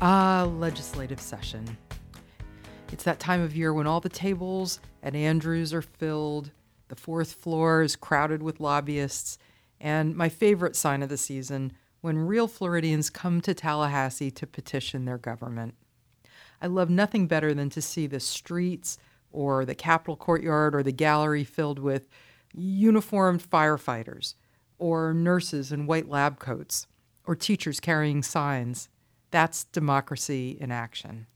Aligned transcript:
Ah, 0.00 0.48
legislative 0.58 1.20
session. 1.20 1.76
It's 2.92 3.02
that 3.02 3.18
time 3.18 3.40
of 3.40 3.56
year 3.56 3.72
when 3.72 3.88
all 3.88 3.98
the 3.98 4.08
tables 4.08 4.78
at 5.02 5.16
Andrews 5.16 5.74
are 5.74 5.82
filled, 5.82 6.52
the 6.86 6.94
fourth 6.94 7.32
floor 7.32 7.82
is 7.82 7.96
crowded 7.96 8.40
with 8.40 8.60
lobbyists, 8.60 9.38
and 9.80 10.14
my 10.14 10.28
favorite 10.28 10.76
sign 10.76 11.02
of 11.02 11.08
the 11.08 11.16
season, 11.16 11.72
when 12.00 12.16
real 12.16 12.46
Floridians 12.46 13.10
come 13.10 13.40
to 13.40 13.52
Tallahassee 13.52 14.30
to 14.30 14.46
petition 14.46 15.04
their 15.04 15.18
government. 15.18 15.74
I 16.62 16.68
love 16.68 16.90
nothing 16.90 17.26
better 17.26 17.52
than 17.52 17.68
to 17.70 17.82
see 17.82 18.06
the 18.06 18.20
streets 18.20 18.98
or 19.32 19.64
the 19.64 19.74
Capitol 19.74 20.16
courtyard 20.16 20.76
or 20.76 20.84
the 20.84 20.92
gallery 20.92 21.42
filled 21.42 21.80
with 21.80 22.08
uniformed 22.54 23.42
firefighters 23.42 24.34
or 24.78 25.12
nurses 25.12 25.72
in 25.72 25.86
white 25.86 26.08
lab 26.08 26.38
coats 26.38 26.86
or 27.26 27.34
teachers 27.34 27.80
carrying 27.80 28.22
signs. 28.22 28.88
That's 29.30 29.64
democracy 29.64 30.56
in 30.60 30.70
action. 30.70 31.26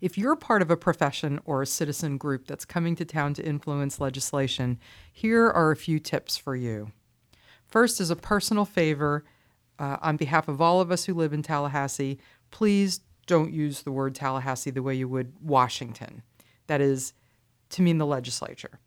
If 0.00 0.18
you're 0.18 0.36
part 0.36 0.62
of 0.62 0.70
a 0.70 0.76
profession 0.76 1.40
or 1.44 1.62
a 1.62 1.66
citizen 1.66 2.18
group 2.18 2.46
that's 2.46 2.64
coming 2.64 2.96
to 2.96 3.04
town 3.04 3.34
to 3.34 3.46
influence 3.46 4.00
legislation, 4.00 4.78
here 5.12 5.48
are 5.48 5.70
a 5.70 5.76
few 5.76 6.00
tips 6.00 6.36
for 6.36 6.56
you. 6.56 6.90
First, 7.66 8.00
as 8.00 8.10
a 8.10 8.16
personal 8.16 8.64
favor, 8.64 9.24
uh, 9.78 9.98
on 10.02 10.16
behalf 10.16 10.48
of 10.48 10.60
all 10.60 10.80
of 10.80 10.90
us 10.90 11.04
who 11.04 11.14
live 11.14 11.32
in 11.32 11.42
Tallahassee, 11.42 12.18
please 12.50 13.00
don't 13.26 13.52
use 13.52 13.82
the 13.82 13.92
word 13.92 14.14
Tallahassee 14.14 14.70
the 14.70 14.82
way 14.82 14.94
you 14.94 15.08
would 15.08 15.34
Washington. 15.40 16.22
That 16.66 16.80
is, 16.80 17.12
to 17.70 17.82
mean 17.82 17.98
the 17.98 18.06
legislature. 18.06 18.80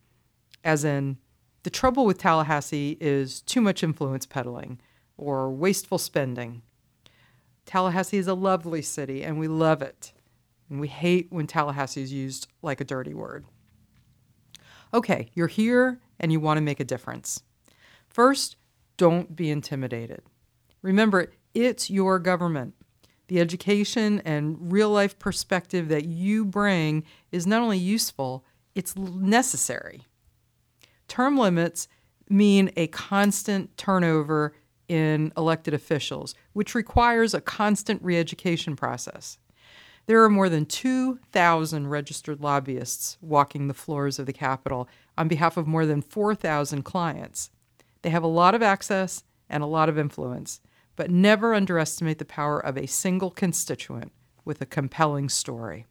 As 0.63 0.83
in, 0.83 1.17
the 1.63 1.69
trouble 1.69 2.05
with 2.05 2.17
Tallahassee 2.17 2.97
is 2.99 3.41
too 3.41 3.61
much 3.61 3.83
influence 3.83 4.25
peddling 4.25 4.79
or 5.17 5.49
wasteful 5.49 5.97
spending. 5.97 6.61
Tallahassee 7.65 8.17
is 8.17 8.27
a 8.27 8.33
lovely 8.33 8.81
city 8.81 9.23
and 9.23 9.39
we 9.39 9.47
love 9.47 9.81
it. 9.81 10.13
And 10.69 10.79
we 10.79 10.87
hate 10.87 11.27
when 11.29 11.47
Tallahassee 11.47 12.01
is 12.01 12.13
used 12.13 12.47
like 12.61 12.81
a 12.81 12.85
dirty 12.85 13.13
word. 13.13 13.45
Okay, 14.93 15.29
you're 15.33 15.47
here 15.47 15.99
and 16.19 16.31
you 16.31 16.39
want 16.39 16.57
to 16.57 16.61
make 16.61 16.79
a 16.79 16.85
difference. 16.85 17.43
First, 18.07 18.55
don't 18.97 19.35
be 19.35 19.51
intimidated. 19.51 20.21
Remember, 20.81 21.31
it's 21.53 21.89
your 21.89 22.19
government. 22.19 22.75
The 23.27 23.39
education 23.39 24.21
and 24.23 24.71
real 24.71 24.89
life 24.89 25.17
perspective 25.17 25.89
that 25.89 26.05
you 26.05 26.45
bring 26.45 27.03
is 27.31 27.47
not 27.47 27.61
only 27.61 27.79
useful, 27.79 28.45
it's 28.75 28.95
necessary. 28.95 30.03
Term 31.07 31.37
limits 31.37 31.87
mean 32.29 32.71
a 32.75 32.87
constant 32.87 33.75
turnover 33.77 34.53
in 34.87 35.31
elected 35.35 35.73
officials, 35.73 36.35
which 36.53 36.75
requires 36.75 37.33
a 37.33 37.41
constant 37.41 38.01
re 38.03 38.17
education 38.17 38.75
process. 38.75 39.37
There 40.07 40.23
are 40.23 40.29
more 40.29 40.49
than 40.49 40.65
2,000 40.65 41.87
registered 41.87 42.39
lobbyists 42.39 43.17
walking 43.21 43.67
the 43.67 43.73
floors 43.73 44.19
of 44.19 44.27
the 44.27 44.33
Capitol 44.33 44.87
on 45.17 45.27
behalf 45.27 45.57
of 45.57 45.65
more 45.65 45.85
than 45.85 46.01
4,000 46.01 46.83
clients. 46.83 47.49
They 48.03 48.11
have 48.11 48.23
a 48.23 48.27
lot 48.27 48.53
of 48.53 48.61
access 48.61 49.23
and 49.49 49.63
a 49.63 49.67
lot 49.67 49.89
of 49.89 49.97
influence, 49.97 50.61
but 50.95 51.09
never 51.09 51.55
underestimate 51.55 52.19
the 52.19 52.25
power 52.25 52.59
of 52.59 52.77
a 52.77 52.85
single 52.85 53.31
constituent 53.31 54.11
with 54.43 54.61
a 54.61 54.65
compelling 54.65 55.27
story. 55.27 55.87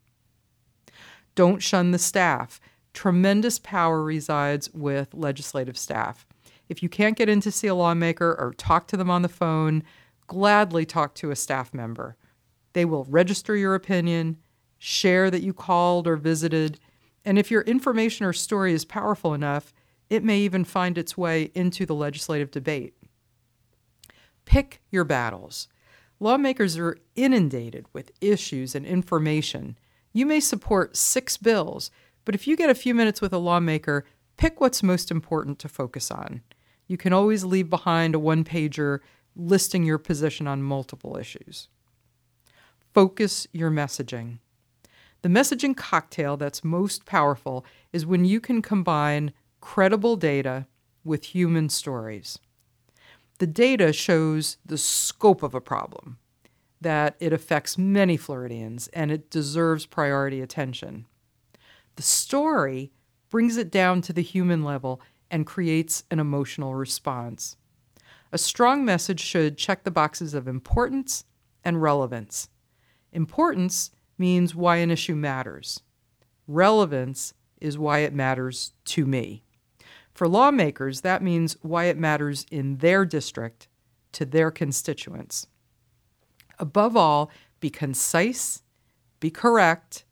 Don't 1.34 1.62
shun 1.62 1.90
the 1.90 1.98
staff. 1.98 2.60
Tremendous 2.92 3.58
power 3.58 4.00
resides 4.02 4.72
with 4.72 5.12
legislative 5.12 5.76
staff. 5.76 6.24
If 6.68 6.82
you 6.82 6.88
can't 6.88 7.16
get 7.16 7.28
in 7.28 7.40
to 7.42 7.50
see 7.50 7.66
a 7.66 7.74
lawmaker 7.74 8.34
or 8.38 8.54
talk 8.56 8.86
to 8.88 8.96
them 8.96 9.10
on 9.10 9.22
the 9.22 9.28
phone, 9.28 9.82
gladly 10.26 10.86
talk 10.86 11.14
to 11.16 11.30
a 11.30 11.36
staff 11.36 11.74
member. 11.74 12.16
They 12.72 12.84
will 12.84 13.04
register 13.04 13.56
your 13.56 13.74
opinion, 13.74 14.38
share 14.78 15.30
that 15.30 15.42
you 15.42 15.52
called 15.52 16.06
or 16.06 16.16
visited, 16.16 16.80
and 17.24 17.38
if 17.38 17.50
your 17.50 17.62
information 17.62 18.26
or 18.26 18.32
story 18.32 18.72
is 18.72 18.84
powerful 18.84 19.34
enough, 19.34 19.72
it 20.10 20.24
may 20.24 20.38
even 20.40 20.64
find 20.64 20.98
its 20.98 21.16
way 21.16 21.50
into 21.54 21.86
the 21.86 21.94
legislative 21.94 22.50
debate. 22.50 22.94
Pick 24.44 24.82
your 24.90 25.04
battles. 25.04 25.68
Lawmakers 26.20 26.76
are 26.76 26.98
inundated 27.16 27.86
with 27.92 28.12
issues 28.20 28.74
and 28.74 28.84
information. 28.84 29.78
You 30.12 30.26
may 30.26 30.40
support 30.40 30.96
six 30.96 31.36
bills, 31.36 31.90
but 32.24 32.34
if 32.34 32.46
you 32.46 32.56
get 32.56 32.70
a 32.70 32.74
few 32.74 32.94
minutes 32.94 33.20
with 33.20 33.32
a 33.32 33.38
lawmaker, 33.38 34.04
pick 34.36 34.60
what's 34.60 34.82
most 34.82 35.10
important 35.10 35.58
to 35.60 35.68
focus 35.68 36.10
on. 36.10 36.42
You 36.86 36.96
can 36.96 37.12
always 37.12 37.44
leave 37.44 37.70
behind 37.70 38.14
a 38.14 38.18
one 38.18 38.44
pager 38.44 39.00
listing 39.36 39.84
your 39.84 39.98
position 39.98 40.46
on 40.46 40.62
multiple 40.62 41.16
issues. 41.16 41.68
Focus 42.92 43.46
your 43.52 43.70
messaging. 43.70 44.38
The 45.22 45.28
messaging 45.28 45.76
cocktail 45.76 46.36
that's 46.36 46.62
most 46.62 47.06
powerful 47.06 47.64
is 47.92 48.06
when 48.06 48.24
you 48.24 48.40
can 48.40 48.62
combine 48.62 49.32
credible 49.60 50.16
data 50.16 50.66
with 51.02 51.24
human 51.24 51.68
stories. 51.68 52.38
The 53.38 53.46
data 53.46 53.92
shows 53.92 54.58
the 54.64 54.78
scope 54.78 55.42
of 55.42 55.54
a 55.54 55.60
problem, 55.60 56.18
that 56.80 57.16
it 57.18 57.32
affects 57.32 57.78
many 57.78 58.16
Floridians 58.16 58.88
and 58.88 59.10
it 59.10 59.30
deserves 59.30 59.86
priority 59.86 60.40
attention. 60.40 61.06
The 61.96 62.02
story 62.02 62.92
brings 63.30 63.56
it 63.56 63.70
down 63.70 64.02
to 64.02 64.12
the 64.12 64.22
human 64.22 64.62
level 64.62 65.00
and 65.34 65.44
creates 65.44 66.04
an 66.12 66.20
emotional 66.20 66.76
response. 66.76 67.56
A 68.30 68.38
strong 68.38 68.84
message 68.84 69.18
should 69.18 69.58
check 69.58 69.82
the 69.82 69.90
boxes 69.90 70.32
of 70.32 70.46
importance 70.46 71.24
and 71.64 71.82
relevance. 71.82 72.50
Importance 73.10 73.90
means 74.16 74.54
why 74.54 74.76
an 74.76 74.92
issue 74.92 75.16
matters. 75.16 75.80
Relevance 76.46 77.34
is 77.60 77.76
why 77.76 77.98
it 77.98 78.14
matters 78.14 78.74
to 78.84 79.06
me. 79.06 79.42
For 80.12 80.28
lawmakers, 80.28 81.00
that 81.00 81.20
means 81.20 81.56
why 81.62 81.86
it 81.86 81.98
matters 81.98 82.46
in 82.52 82.76
their 82.76 83.04
district 83.04 83.66
to 84.12 84.24
their 84.24 84.52
constituents. 84.52 85.48
Above 86.60 86.96
all, 86.96 87.28
be 87.58 87.70
concise, 87.70 88.62
be 89.18 89.30
correct, 89.30 90.04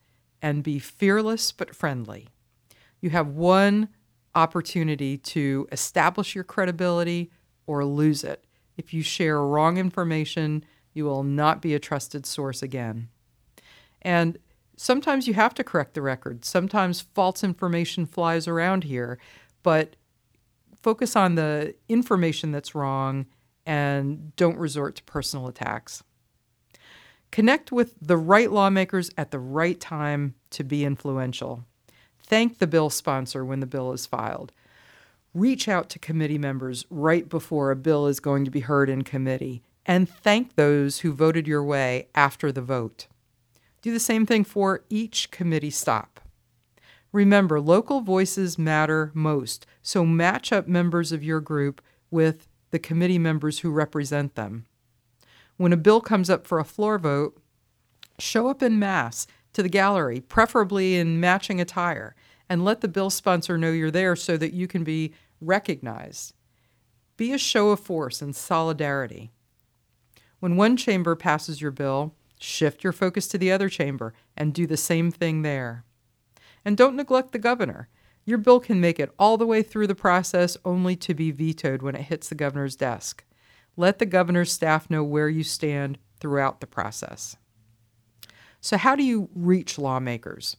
and 0.43 0.65
be 0.65 0.81
fearless 0.81 1.53
but 1.53 1.77
friendly. 1.77 2.27
You 3.01 3.11
have 3.11 3.29
one 3.29 3.89
opportunity 4.35 5.19
to 5.19 5.69
establish 5.73 6.35
your 6.35 6.45
credibility 6.45 7.31
or 7.67 7.85
lose 7.85 8.25
it. 8.25 8.45
If 8.77 8.95
you 8.95 9.03
share 9.03 9.41
wrong 9.45 9.77
information, 9.77 10.65
you 10.95 11.05
will 11.05 11.23
not 11.23 11.63
be 11.63 11.75
a 11.75 11.79
trusted 11.79 12.27
source 12.27 12.63
again. 12.63 13.09
And 14.01 14.39
sometimes 14.77 15.29
you 15.29 15.35
have 15.35 15.55
to 15.55 15.65
correct 15.65 15.95
the 15.95 16.03
record. 16.03 16.45
Sometimes 16.45 17.01
false 17.01 17.45
information 17.45 18.07
flies 18.07 18.49
around 18.49 18.85
here, 18.85 19.19
but 19.63 19.97
focus 20.83 21.15
on 21.15 21.37
the 21.37 21.75
information 21.89 22.51
that's 22.51 22.75
wrong 22.75 23.27
and 23.65 24.35
don't 24.37 24.59
resort 24.59 24.97
to 24.97 25.03
personal 25.05 25.47
attacks. 25.47 26.03
Connect 27.31 27.73
with 27.73 27.95
the 28.01 28.17
right 28.17 28.51
lawmakers 28.51 29.11
at 29.17 29.31
the 29.31 29.39
right 29.39 29.81
time 29.81 30.35
to 30.51 30.65
be 30.65 30.85
influential. 30.85 31.65
Thank 32.25 32.59
the 32.59 32.67
bill 32.67 32.91
sponsor 32.91 33.45
when 33.45 33.61
the 33.61 33.67
bill 33.67 33.93
is 33.93 34.07
filed. 34.07 34.53
Reach 35.35 35.69
out 35.69 35.89
to 35.91 35.99
committee 35.99 36.39
members 36.39 36.85
right 36.91 37.29
before 37.29 37.71
a 37.71 37.77
bill 37.77 38.07
is 38.07 38.21
going 38.21 38.45
to 38.45 38.51
be 38.51 38.61
heard 38.61 38.91
in 38.91 39.03
committee 39.03 39.63
and 39.85 40.09
thank 40.09 40.55
those 40.55 41.01
who 41.01 41.13
voted 41.13 41.47
your 41.47 41.65
way 41.65 42.09
after 42.15 42.53
the 42.53 42.63
vote. 42.63 43.07
Do 43.81 43.93
the 43.93 44.01
same 44.01 44.27
thing 44.27 44.45
for 44.45 44.85
each 44.89 45.31
committee 45.31 45.71
stop. 45.71 46.21
Remember, 47.11 47.61
local 47.61 48.01
voices 48.01 48.59
matter 48.59 49.11
most, 49.13 49.67
so 49.83 50.07
match 50.07 50.53
up 50.53 50.69
members 50.69 51.13
of 51.13 51.25
your 51.25 51.41
group 51.41 51.83
with 52.11 52.49
the 52.71 52.79
committee 52.79 53.19
members 53.19 53.59
who 53.59 53.71
represent 53.71 54.35
them. 54.35 54.67
When 55.57 55.73
a 55.73 55.77
bill 55.77 56.01
comes 56.01 56.31
up 56.31 56.47
for 56.47 56.59
a 56.59 56.65
floor 56.65 56.99
vote, 56.99 57.39
show 58.19 58.49
up 58.49 58.63
in 58.63 58.79
mass 58.79 59.27
to 59.53 59.63
the 59.63 59.69
gallery, 59.69 60.21
preferably 60.21 60.97
in 60.97 61.21
matching 61.21 61.61
attire, 61.61 62.15
and 62.49 62.65
let 62.65 62.81
the 62.81 62.89
bill 62.89 63.11
sponsor 63.11 63.57
know 63.57 63.71
you're 63.71 63.91
there 63.91 64.17
so 64.17 64.37
that 64.37 64.53
you 64.53 64.67
can 64.67 64.85
be 64.85 65.13
recognized. 65.41 66.35
Be 67.17 67.33
a 67.33 67.39
show 67.39 67.71
of 67.71 67.81
force 67.81 68.23
and 68.23 68.35
solidarity. 68.35 69.31
When 70.41 70.57
one 70.57 70.77
chamber 70.77 71.15
passes 71.15 71.61
your 71.61 71.71
bill, 71.71 72.15
shift 72.39 72.83
your 72.83 72.93
focus 72.93 73.29
to 73.29 73.39
the 73.39 73.53
other 73.53 73.69
chamber 73.69 74.13
and 74.37 74.53
do 74.53 74.67
the 74.67 74.77
same 74.77 75.11
thing 75.11 75.43
there. 75.43 75.85
And 76.65 76.77
don't 76.77 76.97
neglect 76.97 77.33
the 77.33 77.39
governor. 77.39 77.89
Your 78.25 78.39
bill 78.39 78.61
can 78.61 78.81
make 78.81 79.01
it 79.01 79.13
all 79.19 79.37
the 79.37 79.47
way 79.47 79.63
through 79.63 79.87
the 79.87 79.95
process 79.95 80.57
only 80.65 80.97
to 80.97 81.15
be 81.15 81.31
vetoed 81.31 81.83
when 81.83 81.95
it 81.95 82.03
hits 82.03 82.29
the 82.29 82.35
governor's 82.35 82.77
desk. 82.77 83.25
Let 83.77 83.99
the 83.99 84.07
governor's 84.07 84.53
staff 84.53 84.91
know 84.91 85.03
where 85.03 85.29
you 85.29 85.43
stand 85.43 85.99
throughout 86.21 86.61
the 86.61 86.67
process. 86.67 87.37
So, 88.65 88.79
how 88.79 88.95
do 88.95 89.03
you 89.03 89.29
reach 89.35 89.77
lawmakers? 89.77 90.57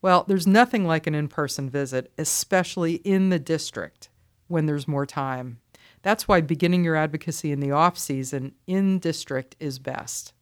Well, 0.00 0.24
there's 0.26 0.46
nothing 0.46 0.86
like 0.86 1.06
an 1.06 1.14
in 1.14 1.28
person 1.28 1.68
visit, 1.68 2.10
especially 2.16 2.94
in 2.94 3.28
the 3.28 3.38
district 3.38 4.08
when 4.48 4.64
there's 4.64 4.88
more 4.88 5.04
time. 5.04 5.58
That's 6.00 6.26
why 6.26 6.40
beginning 6.40 6.84
your 6.84 6.96
advocacy 6.96 7.52
in 7.52 7.60
the 7.60 7.70
off 7.70 7.98
season 7.98 8.54
in 8.66 8.98
district 8.98 9.56
is 9.60 9.78
best. 9.78 10.32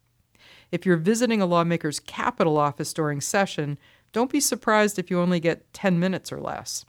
If 0.71 0.85
you're 0.85 0.95
visiting 0.95 1.41
a 1.41 1.45
lawmaker's 1.45 1.99
Capitol 1.99 2.57
office 2.57 2.93
during 2.93 3.19
session, 3.19 3.77
don't 4.13 4.31
be 4.31 4.39
surprised 4.39 4.97
if 4.97 5.11
you 5.11 5.19
only 5.19 5.41
get 5.41 5.73
10 5.73 5.99
minutes 5.99 6.31
or 6.31 6.39
less. 6.39 6.85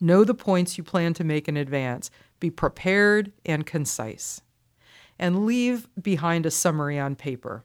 Know 0.00 0.22
the 0.22 0.34
points 0.34 0.78
you 0.78 0.84
plan 0.84 1.14
to 1.14 1.24
make 1.24 1.48
in 1.48 1.56
advance. 1.56 2.12
Be 2.38 2.48
prepared 2.48 3.32
and 3.44 3.66
concise. 3.66 4.40
And 5.18 5.46
leave 5.46 5.88
behind 6.00 6.46
a 6.46 6.50
summary 6.52 6.96
on 6.96 7.16
paper. 7.16 7.64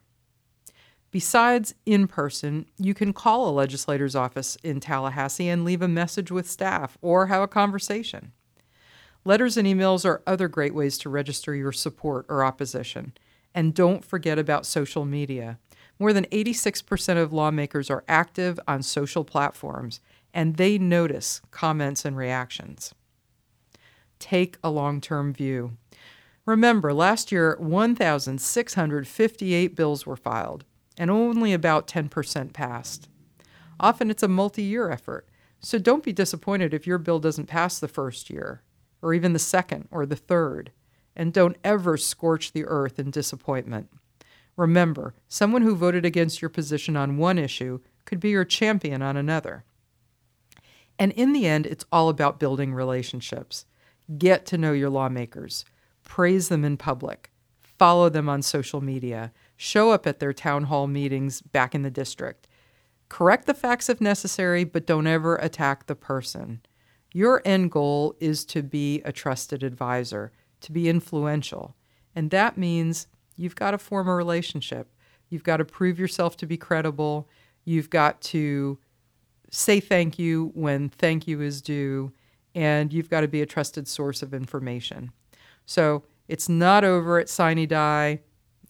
Besides 1.10 1.74
in 1.84 2.06
person, 2.06 2.66
you 2.78 2.94
can 2.94 3.12
call 3.12 3.48
a 3.48 3.50
legislator's 3.50 4.14
office 4.14 4.56
in 4.62 4.78
Tallahassee 4.78 5.48
and 5.48 5.64
leave 5.64 5.82
a 5.82 5.88
message 5.88 6.30
with 6.30 6.48
staff 6.48 6.96
or 7.02 7.26
have 7.26 7.42
a 7.42 7.48
conversation. 7.48 8.30
Letters 9.24 9.56
and 9.56 9.66
emails 9.66 10.04
are 10.04 10.22
other 10.26 10.46
great 10.46 10.74
ways 10.74 10.96
to 10.98 11.10
register 11.10 11.52
your 11.54 11.72
support 11.72 12.26
or 12.28 12.44
opposition. 12.44 13.12
And 13.52 13.74
don't 13.74 14.04
forget 14.04 14.38
about 14.38 14.66
social 14.66 15.04
media. 15.04 15.58
More 15.98 16.12
than 16.12 16.26
86% 16.26 17.20
of 17.20 17.32
lawmakers 17.32 17.90
are 17.90 18.04
active 18.08 18.60
on 18.68 18.82
social 18.82 19.24
platforms, 19.24 19.98
and 20.32 20.54
they 20.56 20.78
notice 20.78 21.40
comments 21.50 22.04
and 22.04 22.16
reactions. 22.16 22.94
Take 24.20 24.58
a 24.62 24.70
long 24.70 25.00
term 25.00 25.34
view. 25.34 25.76
Remember, 26.46 26.94
last 26.94 27.32
year, 27.32 27.56
1,658 27.58 29.74
bills 29.74 30.06
were 30.06 30.16
filed 30.16 30.64
and 30.98 31.10
only 31.10 31.52
about 31.52 31.86
10% 31.86 32.52
passed. 32.52 33.08
Often 33.78 34.10
it's 34.10 34.22
a 34.22 34.28
multi 34.28 34.62
year 34.62 34.90
effort, 34.90 35.28
so 35.60 35.78
don't 35.78 36.02
be 36.02 36.12
disappointed 36.12 36.74
if 36.74 36.86
your 36.86 36.98
bill 36.98 37.18
doesn't 37.18 37.46
pass 37.46 37.78
the 37.78 37.88
first 37.88 38.30
year, 38.30 38.62
or 39.02 39.14
even 39.14 39.32
the 39.32 39.38
second 39.38 39.88
or 39.90 40.06
the 40.06 40.16
third, 40.16 40.72
and 41.16 41.32
don't 41.32 41.56
ever 41.64 41.96
scorch 41.96 42.52
the 42.52 42.64
earth 42.66 42.98
in 42.98 43.10
disappointment. 43.10 43.88
Remember, 44.56 45.14
someone 45.28 45.62
who 45.62 45.74
voted 45.74 46.04
against 46.04 46.42
your 46.42 46.48
position 46.48 46.96
on 46.96 47.16
one 47.16 47.38
issue 47.38 47.80
could 48.04 48.20
be 48.20 48.30
your 48.30 48.44
champion 48.44 49.00
on 49.00 49.16
another. 49.16 49.64
And 50.98 51.12
in 51.12 51.32
the 51.32 51.46
end, 51.46 51.64
it's 51.64 51.86
all 51.90 52.10
about 52.10 52.38
building 52.38 52.74
relationships. 52.74 53.64
Get 54.18 54.44
to 54.46 54.58
know 54.58 54.72
your 54.72 54.90
lawmakers, 54.90 55.64
praise 56.04 56.48
them 56.48 56.64
in 56.64 56.76
public, 56.76 57.30
follow 57.60 58.10
them 58.10 58.28
on 58.28 58.42
social 58.42 58.82
media, 58.82 59.32
show 59.60 59.90
up 59.90 60.06
at 60.06 60.20
their 60.20 60.32
town 60.32 60.64
hall 60.64 60.86
meetings 60.86 61.42
back 61.42 61.74
in 61.74 61.82
the 61.82 61.90
district. 61.90 62.48
Correct 63.10 63.44
the 63.44 63.52
facts 63.52 63.90
if 63.90 64.00
necessary, 64.00 64.64
but 64.64 64.86
don't 64.86 65.06
ever 65.06 65.36
attack 65.36 65.84
the 65.84 65.94
person. 65.94 66.62
Your 67.12 67.42
end 67.44 67.70
goal 67.70 68.16
is 68.20 68.46
to 68.46 68.62
be 68.62 69.02
a 69.04 69.12
trusted 69.12 69.62
advisor, 69.62 70.32
to 70.62 70.72
be 70.72 70.88
influential. 70.88 71.76
And 72.16 72.30
that 72.30 72.56
means 72.56 73.06
you've 73.36 73.54
got 73.54 73.72
to 73.72 73.78
form 73.78 74.08
a 74.08 74.14
relationship. 74.14 74.94
You've 75.28 75.44
got 75.44 75.58
to 75.58 75.66
prove 75.66 75.98
yourself 75.98 76.38
to 76.38 76.46
be 76.46 76.56
credible. 76.56 77.28
You've 77.66 77.90
got 77.90 78.22
to 78.22 78.78
say 79.50 79.78
thank 79.78 80.18
you 80.18 80.52
when 80.54 80.88
thank 80.88 81.28
you 81.28 81.42
is 81.42 81.60
due. 81.60 82.12
And 82.54 82.94
you've 82.94 83.10
got 83.10 83.20
to 83.20 83.28
be 83.28 83.42
a 83.42 83.46
trusted 83.46 83.86
source 83.86 84.22
of 84.22 84.32
information. 84.32 85.12
So 85.66 86.04
it's 86.28 86.48
not 86.48 86.82
over 86.82 87.18
at 87.18 87.28
Sine 87.28 87.68
Die. 87.68 88.20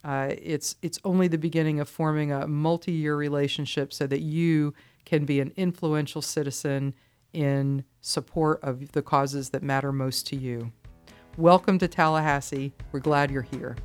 Uh, 0.03 0.35
it's 0.41 0.77
it's 0.81 0.99
only 1.05 1.29
the 1.29 1.39
beginning 1.39 1.79
of 1.79 1.89
forming 1.89 2.33
a 2.33 2.47
multi-year 2.47 3.17
relationship 3.17 3.93
so 3.93 4.07
that 4.07 4.21
you 4.21 4.73
can 5.05 5.25
be 5.25 5.41
an 5.41 5.53
influential 5.57 6.23
citizen 6.23 6.95
in 7.33 7.85
support 8.01 8.59
of 8.63 8.93
the 8.93 9.03
causes 9.03 9.51
that 9.51 9.63
matter 9.63 9.93
most 9.93 10.27
to 10.27 10.37
you. 10.37 10.73
Welcome 11.37 11.79
to 11.79 11.89
Tallahassee. 11.89 12.73
We're 12.93 13.01
glad 13.01 13.31
you're 13.31 13.43
here. 13.43 13.77